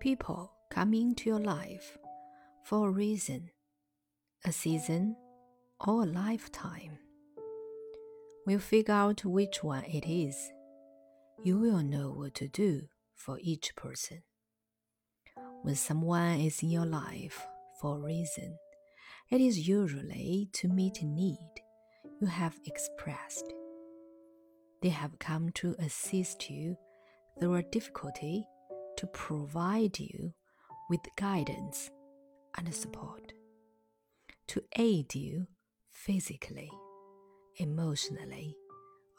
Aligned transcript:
People 0.00 0.50
come 0.70 0.94
into 0.94 1.28
your 1.28 1.38
life 1.38 1.98
for 2.64 2.88
a 2.88 2.90
reason, 2.90 3.50
a 4.46 4.50
season, 4.50 5.14
or 5.86 6.04
a 6.04 6.06
lifetime. 6.06 6.98
You 8.46 8.58
figure 8.58 8.94
out 8.94 9.26
which 9.26 9.62
one 9.62 9.84
it 9.84 10.06
is, 10.08 10.52
you 11.42 11.58
will 11.58 11.82
know 11.82 12.12
what 12.12 12.34
to 12.36 12.48
do 12.48 12.88
for 13.14 13.38
each 13.42 13.76
person. 13.76 14.22
When 15.60 15.74
someone 15.74 16.40
is 16.40 16.62
in 16.62 16.70
your 16.70 16.86
life 16.86 17.46
for 17.78 17.96
a 17.96 18.00
reason, 18.00 18.56
it 19.30 19.42
is 19.42 19.68
usually 19.68 20.48
to 20.54 20.68
meet 20.68 21.02
a 21.02 21.04
need 21.04 21.52
you 22.22 22.26
have 22.26 22.58
expressed. 22.64 23.52
They 24.80 24.88
have 24.88 25.18
come 25.18 25.50
to 25.56 25.76
assist 25.78 26.48
you 26.48 26.78
through 27.38 27.56
a 27.56 27.62
difficulty 27.62 28.46
to 29.00 29.06
provide 29.06 29.98
you 29.98 30.30
with 30.90 31.00
guidance 31.16 31.90
and 32.58 32.74
support, 32.74 33.32
to 34.46 34.62
aid 34.76 35.14
you 35.14 35.46
physically, 35.90 36.70
emotionally, 37.56 38.54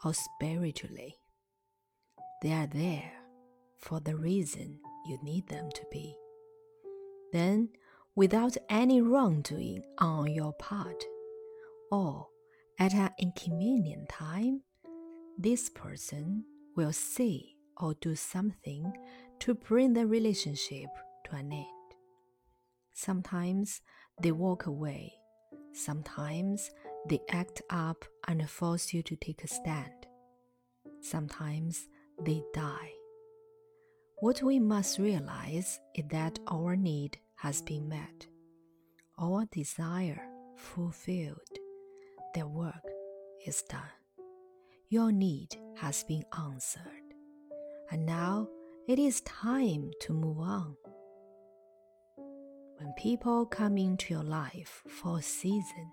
or 0.05 0.13
spiritually. 0.13 1.15
They 2.43 2.51
are 2.51 2.67
there 2.67 3.11
for 3.79 3.99
the 3.99 4.15
reason 4.15 4.79
you 5.07 5.17
need 5.23 5.47
them 5.47 5.71
to 5.73 5.81
be. 5.91 6.15
Then, 7.33 7.69
without 8.15 8.57
any 8.69 9.01
wrongdoing 9.01 9.81
on 9.97 10.31
your 10.31 10.53
part, 10.53 11.03
or 11.91 12.27
at 12.77 12.93
an 12.93 13.09
inconvenient 13.19 14.09
time, 14.09 14.61
this 15.39 15.69
person 15.69 16.45
will 16.75 16.93
say 16.93 17.55
or 17.77 17.95
do 17.95 18.15
something 18.15 18.93
to 19.41 19.55
bring 19.55 19.93
the 19.93 20.05
relationship 20.05 20.89
to 21.25 21.35
an 21.35 21.51
end. 21.51 21.65
Sometimes 22.93 23.81
they 24.21 24.31
walk 24.31 24.67
away, 24.67 25.13
sometimes 25.73 26.69
they 27.09 27.19
act 27.31 27.63
up 27.71 28.05
and 28.27 28.47
force 28.47 28.93
you 28.93 29.01
to 29.01 29.15
take 29.15 29.43
a 29.43 29.47
stand. 29.47 30.05
Sometimes 31.01 31.87
they 32.23 32.43
die. 32.53 32.91
What 34.19 34.43
we 34.43 34.59
must 34.59 34.99
realize 34.99 35.79
is 35.95 36.05
that 36.11 36.37
our 36.47 36.75
need 36.75 37.17
has 37.37 37.63
been 37.63 37.89
met, 37.89 38.27
our 39.19 39.45
desire 39.51 40.21
fulfilled, 40.55 41.57
their 42.35 42.47
work 42.47 42.85
is 43.47 43.63
done. 43.63 43.97
Your 44.89 45.11
need 45.11 45.55
has 45.77 46.03
been 46.03 46.25
answered, 46.37 47.15
and 47.89 48.05
now 48.05 48.47
it 48.91 48.99
is 48.99 49.21
time 49.21 49.89
to 50.01 50.11
move 50.11 50.37
on. 50.37 50.75
When 52.77 52.91
people 52.97 53.45
come 53.45 53.77
into 53.77 54.13
your 54.13 54.23
life 54.23 54.83
for 54.85 55.19
a 55.19 55.21
season, 55.21 55.89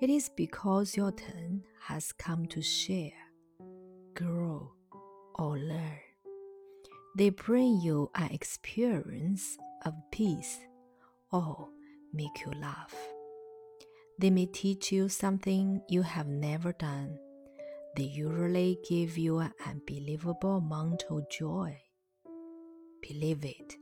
it 0.00 0.08
is 0.08 0.30
because 0.30 0.96
your 0.96 1.12
turn 1.12 1.62
has 1.88 2.10
come 2.10 2.46
to 2.46 2.62
share, 2.62 3.12
grow, 4.14 4.72
or 5.34 5.58
learn. 5.58 5.98
They 7.18 7.28
bring 7.28 7.82
you 7.82 8.10
an 8.14 8.30
experience 8.30 9.58
of 9.84 9.92
peace 10.10 10.58
or 11.32 11.68
make 12.14 12.46
you 12.46 12.52
laugh. 12.58 12.94
They 14.18 14.30
may 14.30 14.46
teach 14.46 14.90
you 14.90 15.10
something 15.10 15.82
you 15.86 16.00
have 16.00 16.28
never 16.28 16.72
done. 16.72 17.18
They 17.94 18.04
usually 18.04 18.78
give 18.88 19.18
you 19.18 19.40
an 19.40 19.52
unbelievable 19.66 20.56
amount 20.56 21.04
of 21.10 21.28
joy. 21.28 21.81
Believe 23.02 23.44
it, 23.44 23.76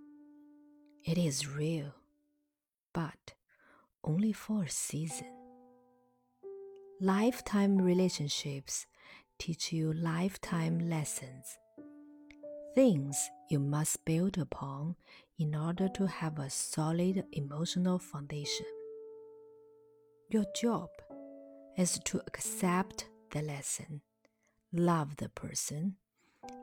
it 1.04 1.18
is 1.18 1.46
real, 1.46 1.94
but 2.92 3.34
only 4.02 4.32
for 4.32 4.64
a 4.64 4.70
season. 4.70 5.30
Lifetime 7.00 7.78
relationships 7.78 8.86
teach 9.38 9.72
you 9.72 9.92
lifetime 9.92 10.78
lessons 10.90 11.58
things 12.74 13.30
you 13.48 13.58
must 13.58 14.04
build 14.04 14.38
upon 14.38 14.94
in 15.38 15.54
order 15.54 15.88
to 15.88 16.06
have 16.06 16.38
a 16.38 16.48
solid 16.48 17.24
emotional 17.32 17.98
foundation. 17.98 18.66
Your 20.28 20.44
job 20.54 20.88
is 21.76 21.98
to 22.04 22.20
accept 22.26 23.06
the 23.32 23.42
lesson, 23.42 24.02
love 24.72 25.16
the 25.16 25.28
person, 25.30 25.96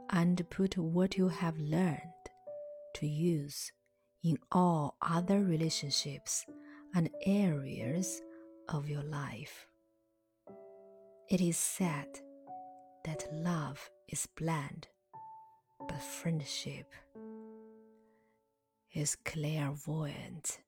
and 0.09 0.49
put 0.49 0.77
what 0.77 1.17
you 1.17 1.27
have 1.27 1.59
learned 1.59 2.16
to 2.95 3.07
use 3.07 3.71
in 4.23 4.37
all 4.51 4.95
other 5.01 5.43
relationships 5.43 6.45
and 6.95 7.09
areas 7.25 8.21
of 8.69 8.89
your 8.89 9.03
life. 9.03 9.67
It 11.29 11.41
is 11.41 11.57
said 11.57 12.19
that 13.05 13.27
love 13.31 13.89
is 14.09 14.27
blind 14.37 14.87
but 15.87 16.01
friendship 16.01 16.93
is 18.93 19.15
clairvoyant. 19.15 20.59